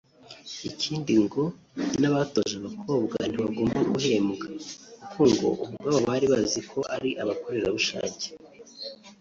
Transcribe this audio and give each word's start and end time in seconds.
Ikindi 0.69 1.13
ngo 1.25 1.43
n’abatoje 1.99 2.55
abakobwa 2.61 3.15
ntibagombaga 3.25 3.89
guhembwa 3.95 4.47
kuko 4.99 5.19
ngo 5.31 5.47
bo 5.57 5.63
ubwabo 5.63 5.99
bari 6.07 6.25
bazi 6.33 6.59
ko 6.71 6.79
ari 6.95 7.09
abakorerabushake 7.23 8.27